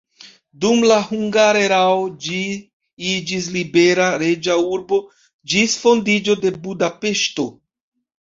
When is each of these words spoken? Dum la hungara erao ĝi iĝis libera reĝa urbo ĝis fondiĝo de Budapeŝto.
Dum 0.63 0.79
la 0.91 0.95
hungara 1.09 1.59
erao 1.65 1.99
ĝi 2.27 2.39
iĝis 3.09 3.49
libera 3.57 4.07
reĝa 4.23 4.55
urbo 4.77 4.99
ĝis 5.53 5.77
fondiĝo 5.85 6.37
de 6.47 6.53
Budapeŝto. 6.65 7.47